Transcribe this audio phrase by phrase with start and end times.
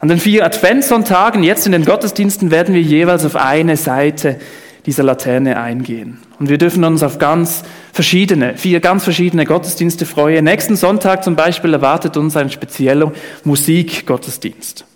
[0.00, 4.40] An den vier Adventssonntagen, jetzt in den Gottesdiensten, werden wir jeweils auf eine Seite
[4.86, 6.18] dieser Laterne eingehen.
[6.38, 10.46] Und wir dürfen uns auf ganz verschiedene, vier ganz verschiedene Gottesdienste freuen.
[10.46, 13.12] Nächsten Sonntag zum Beispiel erwartet uns ein spezieller
[13.44, 14.86] Musikgottesdienst.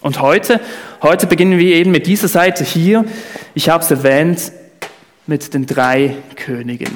[0.00, 0.60] Und heute,
[1.02, 3.04] heute beginnen wir eben mit dieser Seite hier.
[3.52, 4.50] Ich habe es erwähnt,
[5.26, 6.88] mit den drei Königen.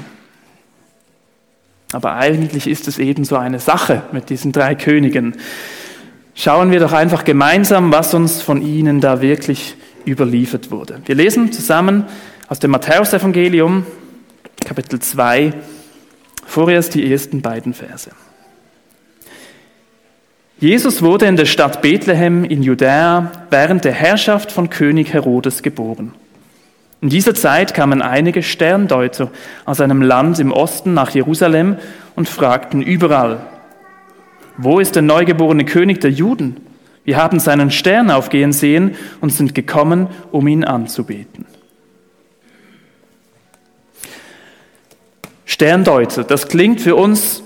[1.92, 5.36] Aber eigentlich ist es eben so eine Sache mit diesen drei Königen.
[6.40, 9.74] Schauen wir doch einfach gemeinsam, was uns von ihnen da wirklich
[10.06, 11.00] überliefert wurde.
[11.04, 12.04] Wir lesen zusammen
[12.46, 13.84] aus dem Matthäusevangelium,
[14.64, 15.52] Kapitel 2,
[16.46, 18.12] vorerst die ersten beiden Verse.
[20.60, 26.14] Jesus wurde in der Stadt Bethlehem in Judäa während der Herrschaft von König Herodes geboren.
[27.00, 29.32] In dieser Zeit kamen einige Sterndeuter
[29.64, 31.78] aus einem Land im Osten nach Jerusalem
[32.14, 33.40] und fragten überall,
[34.58, 36.56] wo ist der neugeborene König der Juden?
[37.04, 41.46] Wir haben seinen Stern aufgehen sehen und sind gekommen, um ihn anzubeten.
[45.46, 47.42] Sterndeuter, das klingt für uns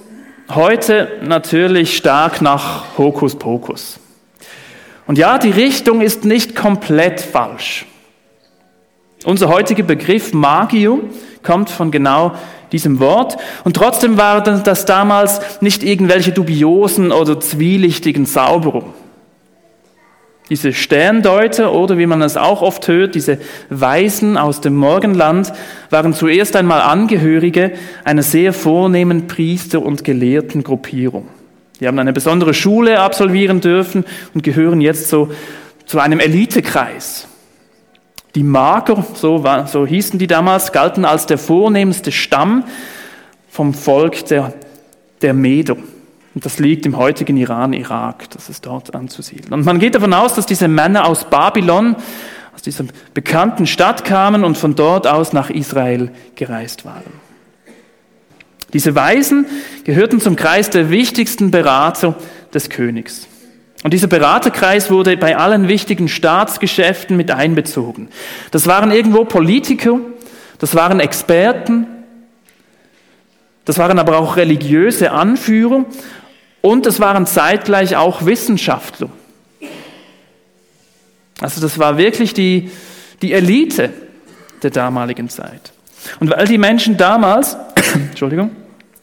[0.50, 4.00] heute natürlich stark nach Hokuspokus.
[5.06, 7.86] Und ja, die Richtung ist nicht komplett falsch.
[9.24, 11.10] Unser heutiger Begriff Magium
[11.42, 12.32] kommt von genau
[12.72, 13.36] diesem Wort.
[13.64, 19.02] Und trotzdem waren das damals nicht irgendwelche dubiosen oder zwielichtigen Zauberungen.
[20.50, 23.38] Diese Sterndeuter oder wie man es auch oft hört, diese
[23.70, 25.52] Weisen aus dem Morgenland
[25.88, 27.72] waren zuerst einmal Angehörige
[28.04, 31.28] einer sehr vornehmen Priester- und Gelehrtengruppierung.
[31.80, 35.30] Die haben eine besondere Schule absolvieren dürfen und gehören jetzt so
[35.86, 37.28] zu einem Elitekreis.
[38.34, 42.64] Die Mager, so, war, so hießen die damals, galten als der vornehmste Stamm
[43.50, 44.54] vom Volk der,
[45.20, 45.76] der Meder.
[46.34, 49.52] Und das liegt im heutigen Iran, Irak, das ist dort anzusiedeln.
[49.52, 51.96] Und man geht davon aus, dass diese Männer aus Babylon,
[52.54, 57.20] aus dieser bekannten Stadt kamen und von dort aus nach Israel gereist waren.
[58.72, 59.44] Diese Weisen
[59.84, 62.14] gehörten zum Kreis der wichtigsten Berater
[62.54, 63.28] des Königs.
[63.82, 68.08] Und dieser Beraterkreis wurde bei allen wichtigen Staatsgeschäften mit einbezogen.
[68.52, 69.98] Das waren irgendwo Politiker,
[70.58, 71.86] das waren Experten,
[73.64, 75.84] das waren aber auch religiöse Anführer
[76.60, 79.08] und das waren zeitgleich auch Wissenschaftler.
[81.40, 82.70] Also das war wirklich die,
[83.20, 83.90] die Elite
[84.62, 85.72] der damaligen Zeit.
[86.20, 87.56] Und weil die Menschen damals,
[87.94, 88.50] Entschuldigung,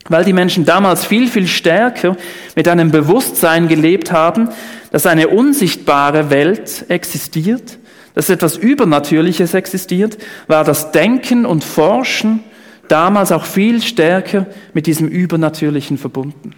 [0.08, 2.16] weil die Menschen damals viel, viel stärker
[2.56, 4.50] mit einem Bewusstsein gelebt haben,
[4.92, 7.78] dass eine unsichtbare Welt existiert,
[8.16, 10.18] dass etwas Übernatürliches existiert,
[10.48, 12.44] war das Denken und Forschen
[12.88, 16.56] damals auch viel stärker mit diesem Übernatürlichen verbunden.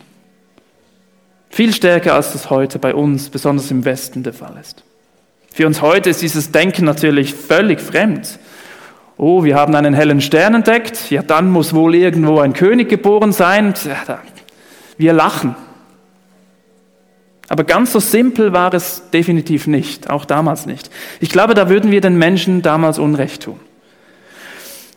[1.49, 4.83] Viel stärker, als das heute bei uns, besonders im Westen, der Fall ist.
[5.53, 8.39] Für uns heute ist dieses Denken natürlich völlig fremd.
[9.17, 13.31] Oh, wir haben einen hellen Stern entdeckt, ja, dann muss wohl irgendwo ein König geboren
[13.31, 13.73] sein.
[14.97, 15.55] Wir lachen.
[17.47, 20.89] Aber ganz so simpel war es definitiv nicht, auch damals nicht.
[21.19, 23.59] Ich glaube, da würden wir den Menschen damals Unrecht tun.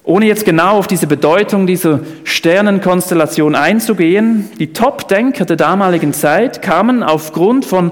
[0.05, 7.03] Ohne jetzt genau auf diese Bedeutung dieser Sternenkonstellation einzugehen, die Top-Denker der damaligen Zeit kamen
[7.03, 7.91] aufgrund von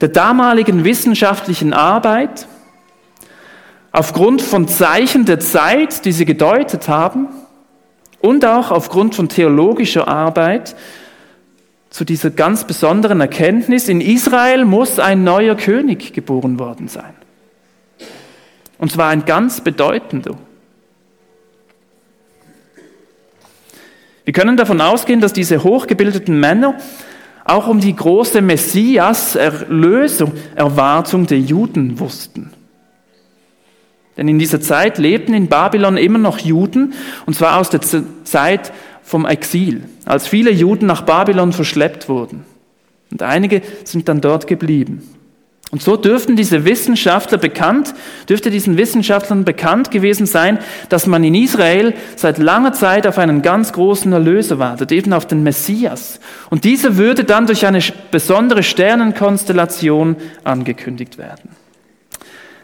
[0.00, 2.46] der damaligen wissenschaftlichen Arbeit,
[3.92, 7.28] aufgrund von Zeichen der Zeit, die sie gedeutet haben,
[8.20, 10.74] und auch aufgrund von theologischer Arbeit
[11.90, 17.14] zu dieser ganz besonderen Erkenntnis, in Israel muss ein neuer König geboren worden sein.
[18.78, 20.36] Und zwar ein ganz bedeutender.
[24.24, 26.76] Wir können davon ausgehen, dass diese hochgebildeten Männer
[27.44, 32.52] auch um die große Messias-Erlösung, Erwartung der Juden wussten.
[34.18, 36.92] Denn in dieser Zeit lebten in Babylon immer noch Juden,
[37.24, 37.80] und zwar aus der
[38.24, 42.44] Zeit vom Exil, als viele Juden nach Babylon verschleppt wurden.
[43.10, 45.02] Und einige sind dann dort geblieben.
[45.70, 47.94] Und so dürften diese Wissenschaftler bekannt,
[48.28, 50.58] dürfte diesen Wissenschaftlern bekannt gewesen sein,
[50.88, 55.26] dass man in Israel seit langer Zeit auf einen ganz großen Erlöser wartet, eben auf
[55.26, 56.20] den Messias.
[56.48, 61.50] Und dieser würde dann durch eine besondere Sternenkonstellation angekündigt werden.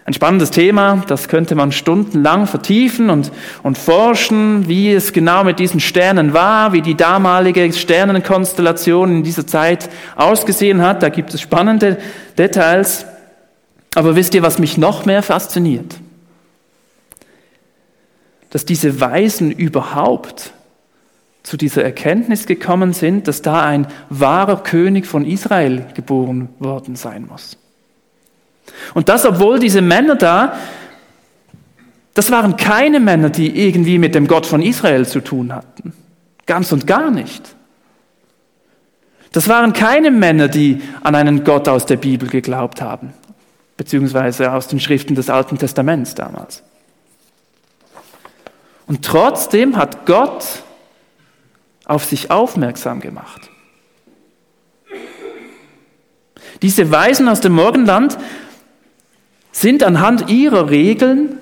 [0.06, 5.59] Ein spannendes Thema, das könnte man stundenlang vertiefen und, und forschen, wie es genau mit
[5.59, 11.03] diesen Sternen war, wie die damalige Sternenkonstellation in dieser Zeit ausgesehen hat.
[11.03, 11.97] Da gibt es spannende
[12.37, 13.06] Details.
[13.95, 15.97] Aber wisst ihr, was mich noch mehr fasziniert?
[18.51, 20.53] Dass diese Weisen überhaupt
[21.43, 27.27] zu dieser Erkenntnis gekommen sind, dass da ein wahrer König von Israel geboren worden sein
[27.27, 27.56] muss.
[28.94, 30.56] Und das, obwohl diese Männer da,
[32.14, 35.93] das waren keine Männer, die irgendwie mit dem Gott von Israel zu tun hatten.
[36.46, 37.56] Ganz und gar nicht.
[39.32, 43.12] Das waren keine Männer, die an einen Gott aus der Bibel geglaubt haben,
[43.76, 46.62] beziehungsweise aus den Schriften des Alten Testaments damals.
[48.87, 50.44] Und trotzdem hat Gott
[51.84, 53.50] auf sich aufmerksam gemacht.
[56.62, 58.17] Diese Weisen aus dem Morgenland
[59.55, 61.39] sind anhand ihrer Regeln,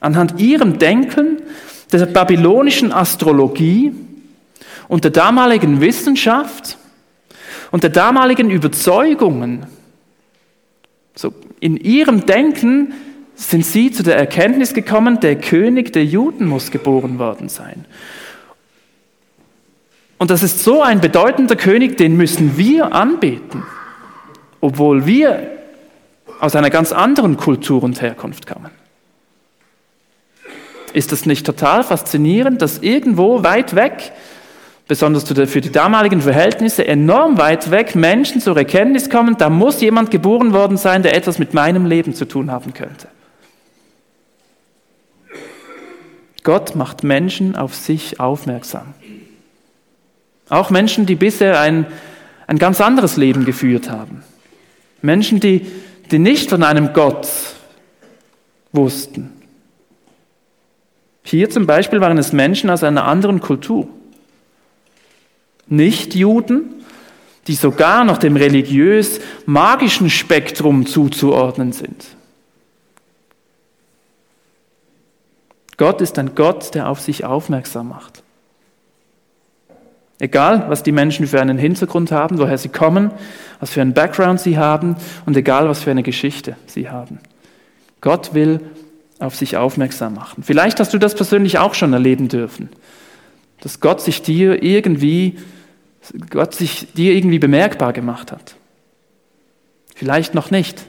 [0.00, 1.42] anhand ihrem Denken,
[1.92, 3.92] der babylonischen Astrologie
[4.86, 6.78] und der damaligen Wissenschaft
[7.72, 9.66] und der damaligen Überzeugungen,
[11.16, 12.94] so in ihrem Denken
[13.34, 17.84] sind sie zu der Erkenntnis gekommen, der König der Juden muss geboren worden sein.
[20.18, 23.64] Und das ist so ein bedeutender König, den müssen wir anbeten,
[24.60, 25.63] obwohl wir
[26.44, 28.70] aus einer ganz anderen Kultur und Herkunft kommen.
[30.92, 34.12] Ist das nicht total faszinierend, dass irgendwo weit weg,
[34.86, 40.10] besonders für die damaligen Verhältnisse, enorm weit weg Menschen zur Erkenntnis kommen, da muss jemand
[40.10, 43.08] geboren worden sein, der etwas mit meinem Leben zu tun haben könnte.
[46.44, 48.92] Gott macht Menschen auf sich aufmerksam.
[50.50, 51.86] Auch Menschen, die bisher ein,
[52.46, 54.22] ein ganz anderes Leben geführt haben.
[55.00, 55.66] Menschen, die,
[56.10, 57.28] die nicht von einem Gott
[58.72, 59.32] wussten.
[61.22, 63.88] Hier zum Beispiel waren es Menschen aus einer anderen Kultur.
[65.66, 66.84] Nicht-Juden,
[67.46, 72.04] die sogar noch dem religiös-magischen Spektrum zuzuordnen sind.
[75.76, 78.22] Gott ist ein Gott, der auf sich aufmerksam macht.
[80.20, 83.10] Egal, was die Menschen für einen Hintergrund haben, woher sie kommen,
[83.60, 84.96] was für einen Background sie haben
[85.26, 87.18] und egal, was für eine Geschichte sie haben.
[88.00, 88.60] Gott will
[89.18, 90.42] auf sich aufmerksam machen.
[90.42, 92.68] Vielleicht hast du das persönlich auch schon erleben dürfen,
[93.60, 95.38] dass Gott sich dir irgendwie,
[96.30, 98.56] Gott sich dir irgendwie bemerkbar gemacht hat.
[99.94, 100.84] Vielleicht noch nicht.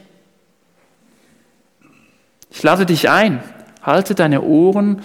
[2.49, 3.43] Ich lade dich ein,
[3.81, 5.01] halte deine Ohren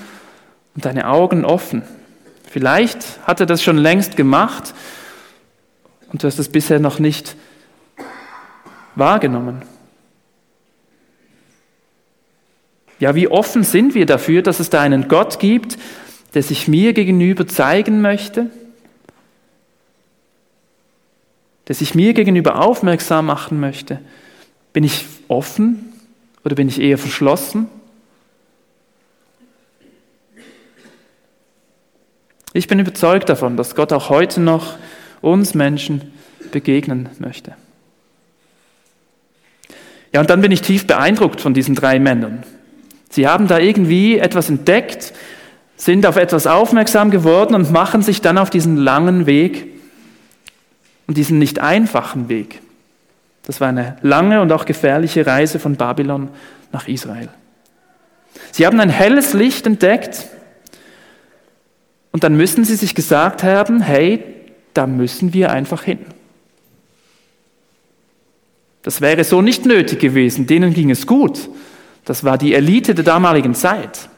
[0.74, 1.82] und deine Augen offen
[2.50, 4.74] Vielleicht hat er das schon längst gemacht
[6.12, 7.36] und du hast es bisher noch nicht
[8.94, 9.62] wahrgenommen.
[12.98, 15.78] Ja, wie offen sind wir dafür, dass es da einen Gott gibt,
[16.34, 18.50] der sich mir gegenüber zeigen möchte,
[21.66, 24.00] der sich mir gegenüber aufmerksam machen möchte?
[24.72, 25.92] Bin ich offen
[26.44, 27.68] oder bin ich eher verschlossen?
[32.52, 34.76] Ich bin überzeugt davon, dass Gott auch heute noch
[35.22, 36.12] uns Menschen
[36.50, 37.54] begegnen möchte.
[40.12, 42.42] Ja, und dann bin ich tief beeindruckt von diesen drei Männern.
[43.10, 45.12] Sie haben da irgendwie etwas entdeckt,
[45.76, 49.66] sind auf etwas aufmerksam geworden und machen sich dann auf diesen langen Weg
[51.06, 52.60] und diesen nicht einfachen Weg.
[53.44, 56.28] Das war eine lange und auch gefährliche Reise von Babylon
[56.72, 57.28] nach Israel.
[58.52, 60.26] Sie haben ein helles Licht entdeckt,
[62.12, 64.22] und dann müssen sie sich gesagt haben, hey,
[64.74, 66.00] da müssen wir einfach hin.
[68.82, 71.48] Das wäre so nicht nötig gewesen, denen ging es gut.
[72.04, 74.08] Das war die Elite der damaligen Zeit.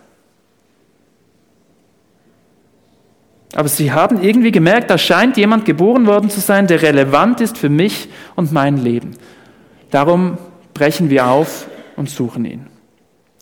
[3.54, 7.58] Aber sie haben irgendwie gemerkt, da scheint jemand geboren worden zu sein, der relevant ist
[7.58, 9.10] für mich und mein Leben.
[9.90, 10.38] Darum
[10.72, 11.66] brechen wir auf
[11.96, 12.66] und suchen ihn.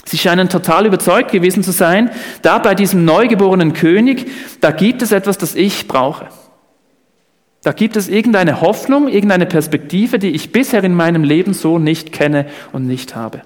[0.05, 2.11] Sie scheinen total überzeugt gewesen zu sein,
[2.43, 4.29] da bei diesem neugeborenen König,
[4.61, 6.27] da gibt es etwas, das ich brauche.
[7.63, 12.13] Da gibt es irgendeine Hoffnung, irgendeine Perspektive, die ich bisher in meinem Leben so nicht
[12.13, 13.43] kenne und nicht habe.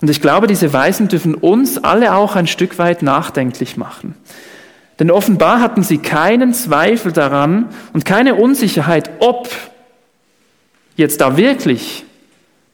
[0.00, 4.14] Und ich glaube, diese Weisen dürfen uns alle auch ein Stück weit nachdenklich machen.
[4.98, 9.48] Denn offenbar hatten sie keinen Zweifel daran und keine Unsicherheit, ob
[10.96, 12.04] jetzt da wirklich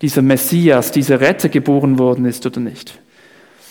[0.01, 2.99] dieser Messias, dieser Retter geboren worden ist oder nicht.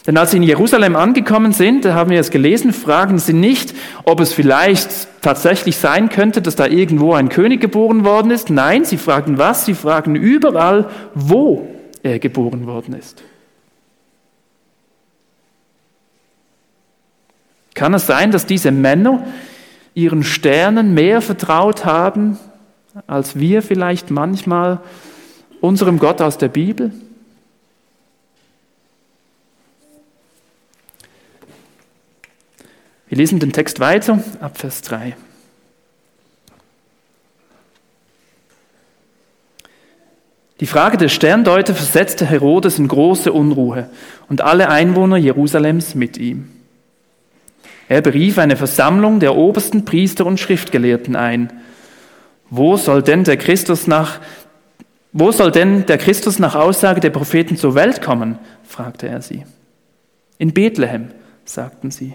[0.06, 3.74] Denn als sie in Jerusalem angekommen sind, da haben wir es gelesen, fragen sie nicht,
[4.04, 4.90] ob es vielleicht
[5.22, 8.50] tatsächlich sein könnte, dass da irgendwo ein König geboren worden ist.
[8.50, 9.66] Nein, sie fragen was?
[9.66, 11.70] Sie fragen überall, wo
[12.04, 13.24] er geboren worden ist.
[17.74, 19.26] Kann es sein, dass diese Männer
[19.94, 22.38] ihren Sternen mehr vertraut haben,
[23.08, 24.82] als wir vielleicht manchmal
[25.62, 26.92] unserem Gott aus der Bibel?
[33.14, 35.16] Wir lesen den Text weiter ab Vers 3.
[40.60, 43.88] Die Frage der Sterndeuter versetzte Herodes in große Unruhe
[44.30, 46.50] und alle Einwohner Jerusalems mit ihm.
[47.88, 51.54] Er berief eine Versammlung der obersten Priester und Schriftgelehrten ein.
[52.50, 54.22] Wo soll denn der Christus nach,
[55.12, 58.40] wo soll denn der Christus nach Aussage der Propheten zur Welt kommen?
[58.64, 59.46] fragte er sie.
[60.40, 61.10] In Bethlehem,
[61.46, 62.14] sagten sie.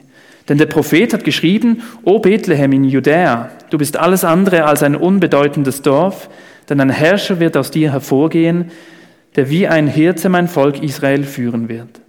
[0.49, 4.97] Denn der Prophet hat geschrieben, O Bethlehem in Judäa, du bist alles andere als ein
[4.97, 6.31] unbedeutendes Dorf,
[6.69, 8.71] denn ein Herrscher wird aus dir hervorgehen,
[9.37, 12.01] der wie ein Hirte mein Volk Israel führen wird.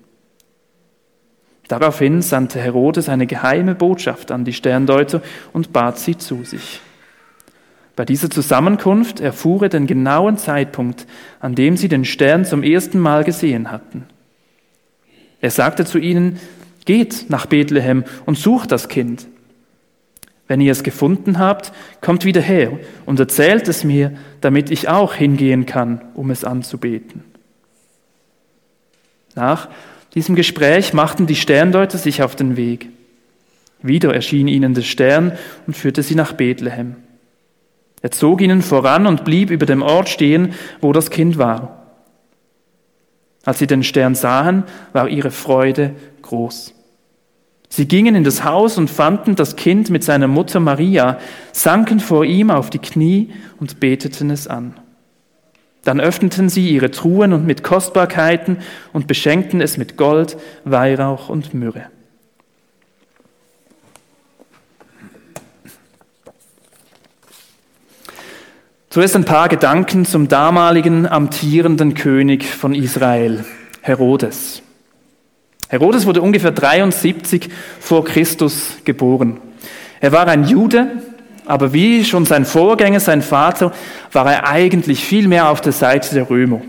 [1.67, 5.21] Daraufhin sandte Herodes eine geheime Botschaft an die Sterndeuter
[5.53, 6.81] und bat sie zu sich.
[7.95, 11.05] Bei dieser Zusammenkunft erfuhr er den genauen Zeitpunkt,
[11.41, 14.05] an dem sie den Stern zum ersten Mal gesehen hatten.
[15.41, 16.39] Er sagte zu ihnen,
[16.86, 19.27] geht nach Bethlehem und sucht das Kind.
[20.48, 21.71] Wenn ihr es gefunden habt,
[22.01, 27.24] kommt wieder her und erzählt es mir, damit ich auch hingehen kann, um es anzubeten.
[29.36, 29.69] Nach
[30.15, 32.89] diesem Gespräch machten die Sterndeuter sich auf den Weg.
[33.81, 36.95] Wieder erschien ihnen der Stern und führte sie nach Bethlehem.
[38.01, 41.78] Er zog ihnen voran und blieb über dem Ort stehen, wo das Kind war.
[43.46, 46.74] Als sie den Stern sahen, war ihre Freude groß.
[47.69, 51.19] Sie gingen in das Haus und fanden das Kind mit seiner Mutter Maria,
[51.51, 54.74] sanken vor ihm auf die Knie und beteten es an.
[55.84, 58.58] Dann öffneten sie ihre Truhen und mit Kostbarkeiten
[58.91, 61.86] und beschenkten es mit Gold, Weihrauch und Myrrhe.
[68.89, 73.46] Zuerst ein paar Gedanken zum damaligen amtierenden König von Israel,
[73.81, 74.63] Herodes.
[75.67, 79.39] Herodes wurde ungefähr 73 vor Christus geboren.
[80.01, 81.03] Er war ein Jude,
[81.46, 83.74] aber wie schon sein Vorgänger, sein Vater,
[84.12, 86.62] war er eigentlich viel mehr auf der Seite der Römer.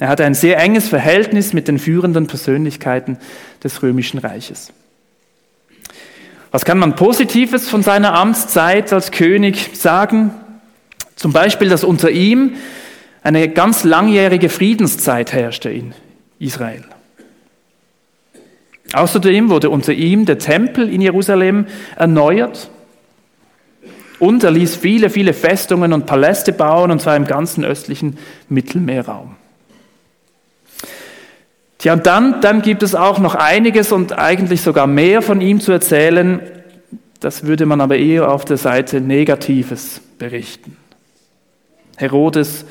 [0.00, 3.18] Er hatte ein sehr enges Verhältnis mit den führenden Persönlichkeiten
[3.62, 4.72] des römischen Reiches.
[6.50, 10.32] Was kann man Positives von seiner Amtszeit als König sagen?
[11.20, 12.54] Zum Beispiel, dass unter ihm
[13.22, 15.92] eine ganz langjährige Friedenszeit herrschte in
[16.38, 16.82] Israel.
[18.94, 22.70] Außerdem wurde unter ihm der Tempel in Jerusalem erneuert
[24.18, 28.16] und er ließ viele, viele Festungen und Paläste bauen, und zwar im ganzen östlichen
[28.48, 29.36] Mittelmeerraum.
[31.76, 35.60] Tja, und dann, dann gibt es auch noch einiges und eigentlich sogar mehr von ihm
[35.60, 36.40] zu erzählen.
[37.20, 40.78] Das würde man aber eher auf der Seite Negatives berichten.
[42.00, 42.64] Herodes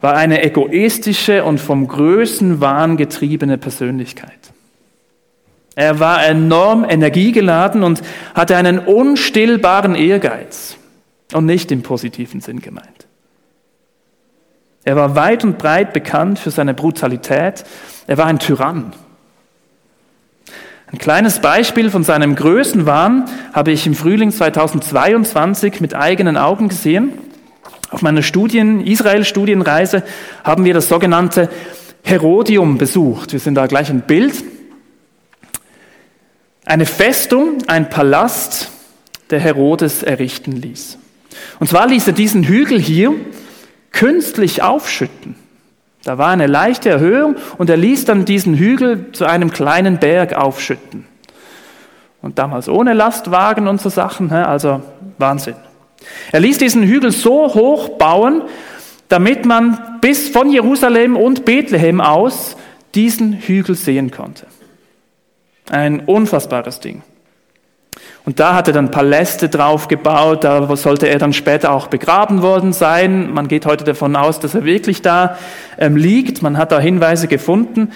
[0.00, 4.38] war eine egoistische und vom Größenwahn getriebene Persönlichkeit.
[5.74, 8.02] Er war enorm energiegeladen und
[8.34, 10.76] hatte einen unstillbaren Ehrgeiz
[11.32, 13.06] und nicht im positiven Sinn gemeint.
[14.84, 17.64] Er war weit und breit bekannt für seine Brutalität.
[18.06, 18.92] Er war ein Tyrann.
[20.90, 27.12] Ein kleines Beispiel von seinem Größenwahn habe ich im Frühling 2022 mit eigenen Augen gesehen.
[27.90, 30.04] Auf meiner Studien, Israel-Studienreise
[30.44, 31.48] haben wir das sogenannte
[32.04, 33.32] Herodium besucht.
[33.32, 34.34] Wir sind da gleich ein Bild.
[36.64, 38.70] Eine Festung, ein Palast,
[39.30, 40.98] der Herodes errichten ließ.
[41.58, 43.12] Und zwar ließ er diesen Hügel hier
[43.90, 45.34] künstlich aufschütten.
[46.04, 50.34] Da war eine leichte Erhöhung und er ließ dann diesen Hügel zu einem kleinen Berg
[50.34, 51.06] aufschütten.
[52.22, 54.82] Und damals ohne Lastwagen und so Sachen, also
[55.18, 55.56] Wahnsinn.
[56.32, 58.42] Er ließ diesen Hügel so hoch bauen,
[59.08, 62.56] damit man bis von Jerusalem und Bethlehem aus
[62.94, 64.46] diesen Hügel sehen konnte.
[65.68, 67.02] Ein unfassbares Ding.
[68.24, 72.42] Und da hat er dann Paläste drauf gebaut, da sollte er dann später auch begraben
[72.42, 73.32] worden sein.
[73.32, 75.38] Man geht heute davon aus, dass er wirklich da
[75.78, 76.42] ähm, liegt.
[76.42, 77.92] Man hat da Hinweise gefunden.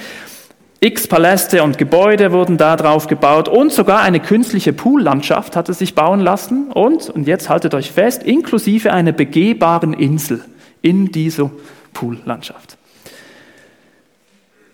[0.85, 5.95] X Paläste und Gebäude wurden da drauf gebaut und sogar eine künstliche Poollandschaft hatte sich
[5.95, 10.45] bauen lassen und, und jetzt haltet euch fest, inklusive einer begehbaren Insel
[10.83, 11.51] in dieser
[11.95, 12.77] Poollandschaft.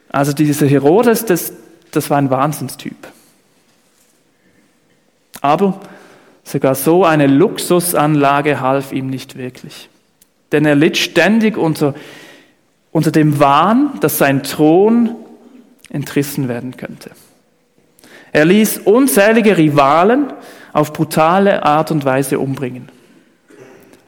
[0.08, 1.52] Also dieser Herodes, das,
[1.92, 2.96] das war ein Wahnsinnstyp.
[5.40, 5.78] Aber
[6.42, 9.88] sogar so eine Luxusanlage half ihm nicht wirklich.
[10.50, 11.94] Denn er litt ständig unter,
[12.90, 15.14] unter dem Wahn, dass sein Thron
[15.90, 17.10] entrissen werden könnte.
[18.32, 20.32] Er ließ unzählige Rivalen
[20.72, 22.88] auf brutale Art und Weise umbringen.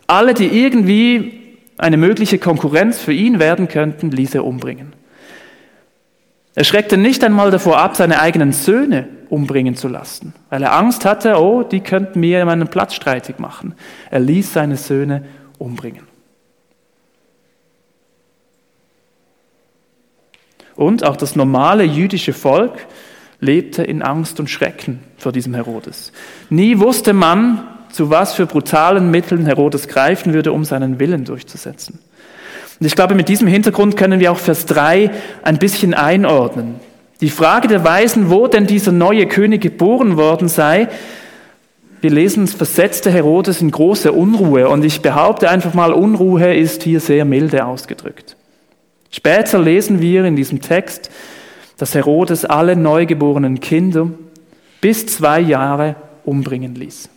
[0.06, 4.92] Alle, die irgendwie eine mögliche Konkurrenz für ihn werden könnten, ließ er umbringen.
[6.54, 11.06] Er schreckte nicht einmal davor ab, seine eigenen Söhne umbringen zu lassen, weil er Angst
[11.06, 13.74] hatte, oh, die könnten mir meinen Platz streitig machen.
[14.10, 15.24] Er ließ seine Söhne
[15.58, 16.11] umbringen.
[20.76, 22.86] Und auch das normale jüdische Volk
[23.40, 26.12] lebte in Angst und Schrecken vor diesem Herodes.
[26.48, 31.98] Nie wusste man, zu was für brutalen Mitteln Herodes greifen würde, um seinen Willen durchzusetzen.
[32.80, 35.10] Und ich glaube, mit diesem Hintergrund können wir auch Vers 3
[35.42, 36.76] ein bisschen einordnen.
[37.20, 40.88] Die Frage der Weisen, wo denn dieser neue König geboren worden sei,
[42.00, 44.68] wir lesen, es versetzte Herodes in große Unruhe.
[44.68, 48.36] Und ich behaupte einfach mal, Unruhe ist hier sehr milde ausgedrückt.
[49.12, 51.10] Später lesen wir in diesem Text,
[51.76, 54.10] dass Herodes alle neugeborenen Kinder
[54.80, 57.08] bis zwei Jahre umbringen ließ.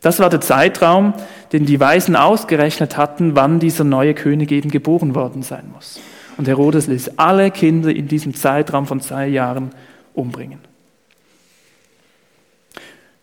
[0.00, 1.14] Das war der Zeitraum,
[1.52, 5.98] den die Weisen ausgerechnet hatten, wann dieser neue König eben geboren worden sein muss.
[6.36, 9.70] Und Herodes ließ alle Kinder in diesem Zeitraum von zwei Jahren
[10.14, 10.60] umbringen.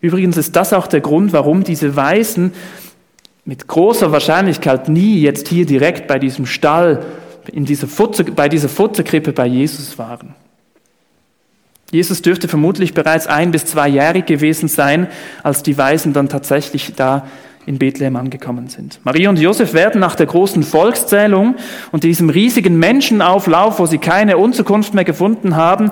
[0.01, 2.53] Übrigens ist das auch der Grund, warum diese Weisen
[3.45, 7.05] mit großer Wahrscheinlichkeit nie jetzt hier direkt bei diesem Stall,
[7.51, 10.33] in dieser Futter, bei dieser Futterkrippe bei Jesus waren.
[11.91, 15.07] Jesus dürfte vermutlich bereits ein bis zweijährig gewesen sein,
[15.43, 17.27] als die Weisen dann tatsächlich da
[17.65, 18.99] in Bethlehem angekommen sind.
[19.03, 21.55] Maria und Josef werden nach der großen Volkszählung
[21.91, 25.91] und diesem riesigen Menschenauflauf, wo sie keine Unterkunft mehr gefunden haben,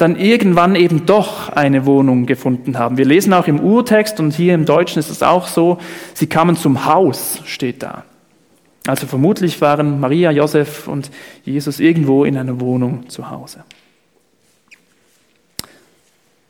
[0.00, 2.96] dann irgendwann eben doch eine Wohnung gefunden haben.
[2.96, 5.78] Wir lesen auch im Urtext und hier im Deutschen ist es auch so,
[6.14, 8.04] sie kamen zum Haus, steht da.
[8.86, 11.10] Also vermutlich waren Maria, Josef und
[11.44, 13.64] Jesus irgendwo in einer Wohnung zu Hause.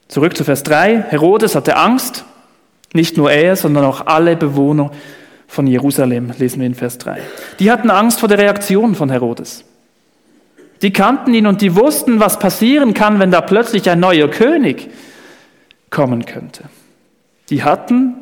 [0.06, 1.06] Zurück zu Vers 3.
[1.08, 2.24] Herodes hatte Angst,
[2.92, 4.90] nicht nur er, sondern auch alle Bewohner
[5.46, 7.20] von Jerusalem, lesen wir in Vers 3.
[7.58, 9.64] Die hatten Angst vor der Reaktion von Herodes.
[10.82, 14.88] Die kannten ihn und die wussten, was passieren kann, wenn da plötzlich ein neuer König
[15.90, 16.64] kommen könnte.
[17.50, 18.14] Die hatten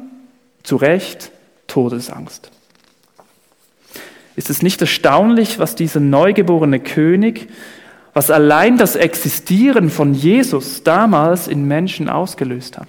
[0.62, 1.30] zu Recht
[1.66, 2.50] Todesangst.
[4.34, 7.48] Ist es nicht erstaunlich, was dieser neugeborene König,
[8.14, 12.88] was allein das Existieren von Jesus damals in Menschen ausgelöst hat?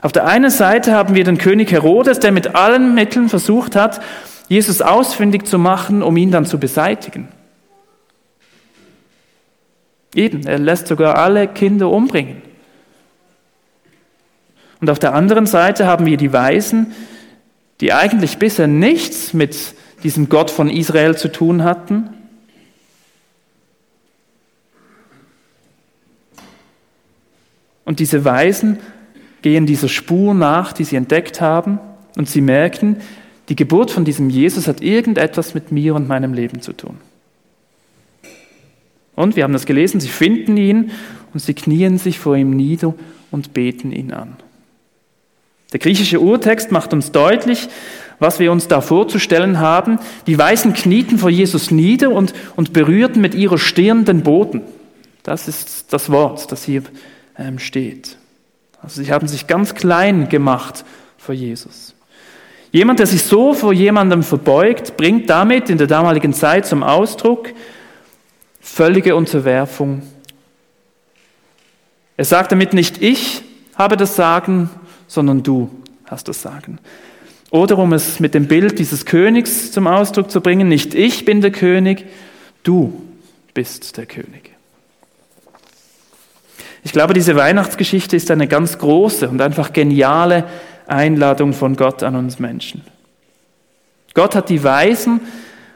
[0.00, 4.00] Auf der einen Seite haben wir den König Herodes, der mit allen Mitteln versucht hat,
[4.48, 7.28] Jesus ausfindig zu machen, um ihn dann zu beseitigen.
[10.14, 12.42] Eben, er lässt sogar alle Kinder umbringen.
[14.80, 16.92] Und auf der anderen Seite haben wir die Weisen,
[17.80, 22.10] die eigentlich bisher nichts mit diesem Gott von Israel zu tun hatten.
[27.84, 28.78] Und diese Weisen
[29.42, 31.78] gehen dieser Spur nach, die sie entdeckt haben,
[32.16, 33.00] und sie merken,
[33.48, 36.96] die Geburt von diesem Jesus hat irgendetwas mit mir und meinem Leben zu tun.
[39.14, 40.90] Und wir haben das gelesen, sie finden ihn
[41.32, 42.94] und sie knien sich vor ihm nieder
[43.30, 44.36] und beten ihn an.
[45.72, 47.68] Der griechische Urtext macht uns deutlich,
[48.18, 49.98] was wir uns da vorzustellen haben.
[50.26, 54.62] Die Weißen knieten vor Jesus nieder und, und berührten mit ihrer Stirn den Boden.
[55.24, 56.84] Das ist das Wort, das hier
[57.36, 58.16] ähm, steht.
[58.82, 60.84] Also sie haben sich ganz klein gemacht
[61.18, 61.94] vor Jesus.
[62.74, 67.50] Jemand, der sich so vor jemandem verbeugt, bringt damit in der damaligen Zeit zum Ausdruck
[68.60, 70.02] völlige Unterwerfung.
[72.16, 73.42] Er sagt damit nicht, ich
[73.76, 74.70] habe das Sagen,
[75.06, 75.70] sondern du
[76.06, 76.80] hast das Sagen.
[77.52, 81.42] Oder um es mit dem Bild dieses Königs zum Ausdruck zu bringen, nicht ich bin
[81.42, 82.06] der König,
[82.64, 83.04] du
[83.54, 84.50] bist der König.
[86.82, 90.42] Ich glaube, diese Weihnachtsgeschichte ist eine ganz große und einfach geniale
[90.86, 92.82] Einladung von Gott an uns Menschen.
[94.14, 95.20] Gott hat die Weisen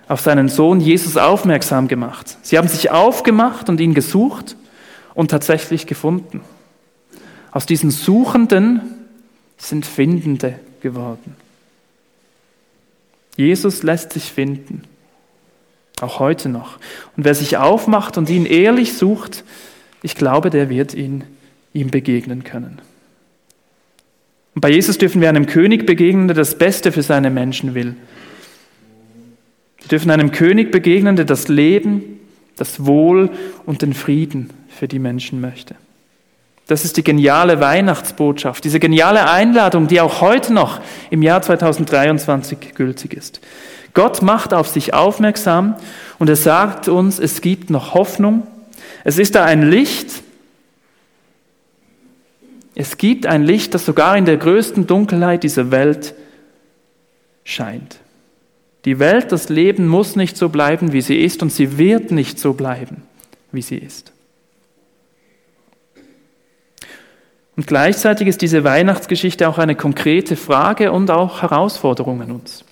[0.07, 2.39] auf seinen Sohn Jesus aufmerksam gemacht.
[2.43, 4.57] Sie haben sich aufgemacht und ihn gesucht
[5.15, 6.41] und tatsächlich gefunden.
[7.51, 8.81] Aus diesen Suchenden
[9.57, 11.37] sind Findende geworden.
[13.37, 14.83] Jesus lässt sich finden,
[16.01, 16.79] auch heute noch.
[17.17, 19.45] Und wer sich aufmacht und ihn ehrlich sucht,
[20.03, 21.25] ich glaube, der wird ihn,
[21.73, 22.81] ihm begegnen können.
[24.59, 27.95] Und bei Jesus dürfen wir einem König begegnen, der das Beste für seine Menschen will.
[29.79, 32.19] Wir dürfen einem König begegnen, der das Leben,
[32.57, 33.31] das Wohl
[33.67, 35.77] und den Frieden für die Menschen möchte.
[36.67, 42.75] Das ist die geniale Weihnachtsbotschaft, diese geniale Einladung, die auch heute noch im Jahr 2023
[42.75, 43.41] gültig ist.
[43.95, 45.77] Gott macht auf sich aufmerksam
[46.19, 48.45] und er sagt uns, es gibt noch Hoffnung.
[49.05, 50.18] Es ist da ein Licht,
[52.81, 56.15] es gibt ein Licht, das sogar in der größten Dunkelheit dieser Welt
[57.43, 57.97] scheint.
[58.85, 62.39] Die Welt, das Leben muss nicht so bleiben, wie sie ist, und sie wird nicht
[62.39, 63.03] so bleiben,
[63.51, 64.13] wie sie ist.
[67.57, 72.65] Und gleichzeitig ist diese Weihnachtsgeschichte auch eine konkrete Frage und auch Herausforderung an uns.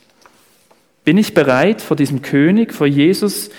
[1.04, 3.50] Bin ich bereit, vor diesem König, vor Jesus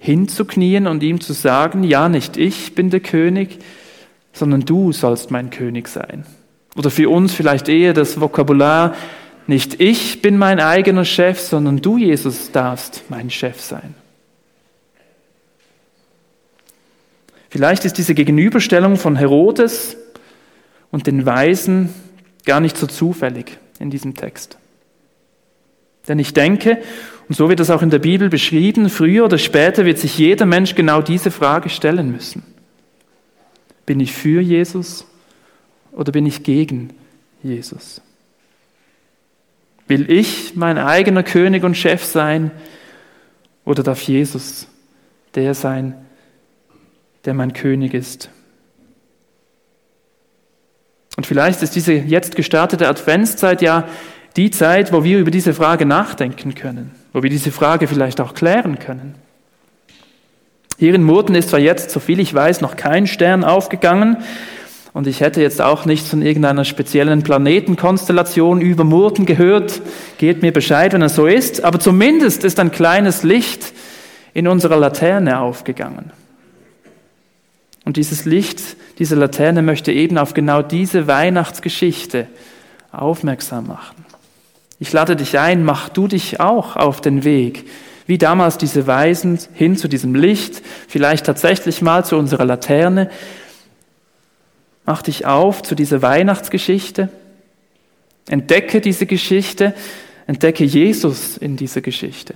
[0.00, 3.60] hinzuknien und ihm zu sagen, ja, nicht ich bin der König,
[4.38, 6.24] sondern du sollst mein König sein?
[6.76, 8.94] Oder für uns vielleicht eher das Vokabular,
[9.46, 13.94] nicht ich bin mein eigener Chef, sondern du, Jesus, darfst mein Chef sein.
[17.48, 19.96] Vielleicht ist diese Gegenüberstellung von Herodes
[20.90, 21.88] und den Weisen
[22.44, 24.58] gar nicht so zufällig in diesem Text.
[26.08, 26.78] Denn ich denke,
[27.28, 30.46] und so wird das auch in der Bibel beschrieben, früher oder später wird sich jeder
[30.46, 32.42] Mensch genau diese Frage stellen müssen.
[33.88, 35.06] Bin ich für Jesus
[35.92, 36.90] oder bin ich gegen
[37.42, 38.02] Jesus?
[39.86, 42.50] Will ich mein eigener König und Chef sein
[43.64, 44.68] oder darf Jesus
[45.34, 45.94] der sein,
[47.24, 48.28] der mein König ist?
[51.16, 53.88] Und vielleicht ist diese jetzt gestartete Adventszeit ja
[54.36, 58.34] die Zeit, wo wir über diese Frage nachdenken können, wo wir diese Frage vielleicht auch
[58.34, 59.14] klären können.
[60.78, 64.18] Hier in Murten ist zwar jetzt, soviel ich weiß, noch kein Stern aufgegangen,
[64.98, 69.80] und ich hätte jetzt auch nichts von irgendeiner speziellen Planetenkonstellation über Murten gehört.
[70.16, 71.62] Gebt mir Bescheid, wenn es so ist.
[71.62, 73.72] Aber zumindest ist ein kleines Licht
[74.34, 76.10] in unserer Laterne aufgegangen.
[77.84, 78.60] Und dieses Licht,
[78.98, 82.26] diese Laterne möchte eben auf genau diese Weihnachtsgeschichte
[82.90, 84.04] aufmerksam machen.
[84.80, 87.68] Ich lade dich ein, mach du dich auch auf den Weg,
[88.08, 93.10] wie damals diese Weisen hin zu diesem Licht, vielleicht tatsächlich mal zu unserer Laterne.
[94.86, 97.10] Mach dich auf zu dieser Weihnachtsgeschichte.
[98.26, 99.74] Entdecke diese Geschichte,
[100.26, 102.34] entdecke Jesus in dieser Geschichte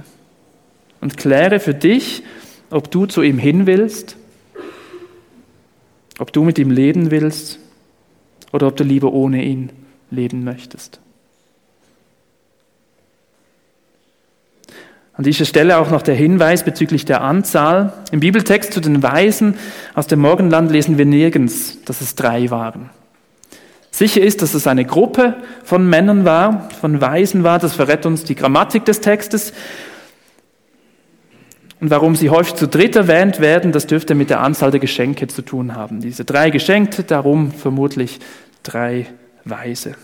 [1.00, 2.22] und kläre für dich,
[2.70, 4.16] ob du zu ihm hin willst,
[6.18, 7.58] ob du mit ihm leben willst
[8.52, 9.70] oder ob du lieber ohne ihn
[10.10, 11.00] leben möchtest.
[15.22, 17.92] An dieser Stelle auch noch der Hinweis bezüglich der Anzahl.
[18.10, 19.54] Im Bibeltext zu den Weisen
[19.94, 22.90] aus dem Morgenland lesen wir nirgends, dass es drei waren.
[23.92, 28.24] Sicher ist, dass es eine Gruppe von Männern war, von Weisen war, das verrät uns
[28.24, 29.52] die Grammatik des Textes.
[31.80, 35.28] Und warum sie häufig zu dritt erwähnt werden, das dürfte mit der Anzahl der Geschenke
[35.28, 36.00] zu tun haben.
[36.00, 38.18] Diese drei Geschenke, darum vermutlich
[38.64, 39.06] drei
[39.44, 39.94] Weise.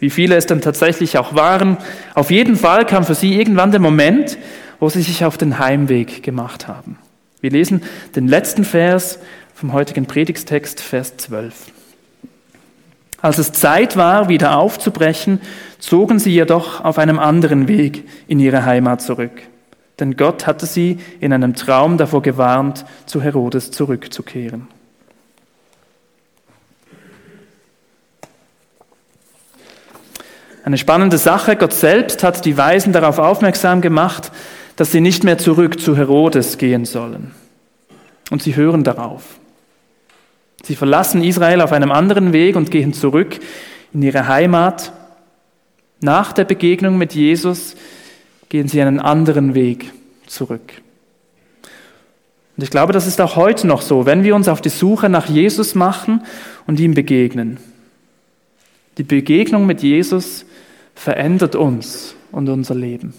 [0.00, 1.76] Wie viele es dann tatsächlich auch waren.
[2.14, 4.38] Auf jeden Fall kam für sie irgendwann der Moment,
[4.80, 6.98] wo sie sich auf den Heimweg gemacht haben.
[7.40, 7.82] Wir lesen
[8.16, 9.18] den letzten Vers
[9.54, 11.54] vom heutigen Predigstext, Vers 12.
[13.20, 15.40] Als es Zeit war, wieder aufzubrechen,
[15.78, 19.42] zogen sie jedoch auf einem anderen Weg in ihre Heimat zurück.
[19.98, 24.68] Denn Gott hatte sie in einem Traum davor gewarnt, zu Herodes zurückzukehren.
[30.64, 31.56] Eine spannende Sache.
[31.56, 34.30] Gott selbst hat die Weisen darauf aufmerksam gemacht,
[34.78, 37.32] dass sie nicht mehr zurück zu Herodes gehen sollen.
[38.30, 39.40] Und sie hören darauf.
[40.62, 43.40] Sie verlassen Israel auf einem anderen Weg und gehen zurück
[43.92, 44.92] in ihre Heimat.
[46.00, 47.74] Nach der Begegnung mit Jesus
[48.50, 49.92] gehen sie einen anderen Weg
[50.28, 50.74] zurück.
[52.56, 55.08] Und ich glaube, das ist auch heute noch so, wenn wir uns auf die Suche
[55.08, 56.22] nach Jesus machen
[56.68, 57.58] und ihm begegnen.
[58.96, 60.44] Die Begegnung mit Jesus
[60.94, 63.12] verändert uns und unser Leben.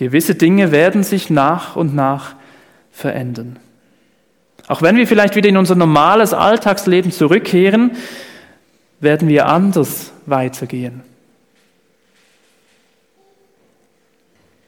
[0.00, 2.34] Gewisse Dinge werden sich nach und nach
[2.90, 3.58] verändern.
[4.66, 7.90] Auch wenn wir vielleicht wieder in unser normales Alltagsleben zurückkehren,
[9.00, 11.02] werden wir anders weitergehen.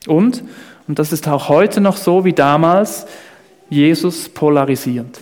[0.05, 0.43] Und,
[0.87, 3.07] und das ist auch heute noch so wie damals,
[3.71, 5.21] Jesus polarisiert.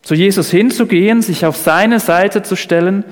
[0.00, 3.04] Zu Jesus hinzugehen, sich auf seine Seite zu stellen,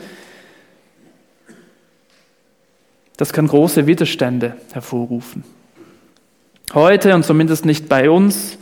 [3.18, 5.42] das kann große Widerstände hervorrufen.
[6.72, 8.58] Heute und zumindest nicht bei uns,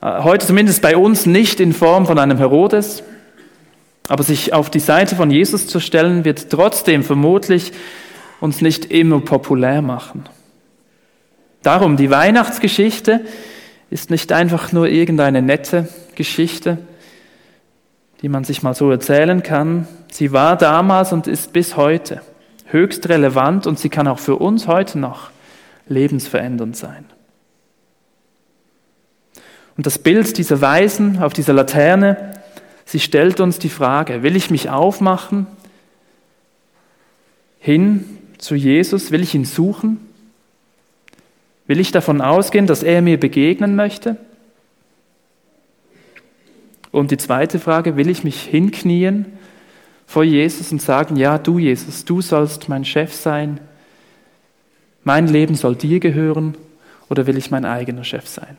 [0.00, 3.02] äh, heute zumindest bei uns nicht in Form von einem Herodes,
[4.06, 7.72] aber sich auf die Seite von Jesus zu stellen, wird trotzdem vermutlich
[8.38, 10.28] uns nicht immer populär machen.
[11.62, 13.24] Darum, die Weihnachtsgeschichte
[13.88, 16.76] ist nicht einfach nur irgendeine nette Geschichte,
[18.20, 19.88] die man sich mal so erzählen kann.
[20.12, 22.20] Sie war damals und ist bis heute
[22.74, 25.30] höchst relevant und sie kann auch für uns heute noch
[25.86, 27.06] lebensverändernd sein.
[29.76, 32.40] Und das Bild dieser Weisen auf dieser Laterne,
[32.84, 35.46] sie stellt uns die Frage, will ich mich aufmachen
[37.58, 39.10] hin zu Jesus?
[39.10, 40.08] Will ich ihn suchen?
[41.66, 44.16] Will ich davon ausgehen, dass er mir begegnen möchte?
[46.90, 49.26] Und die zweite Frage, will ich mich hinknien
[50.06, 53.60] vor Jesus und sagen, ja, du Jesus, du sollst mein Chef sein,
[55.04, 56.56] Mein Leben soll dir gehören
[57.10, 58.56] oder will ich mein eigener Chef sein?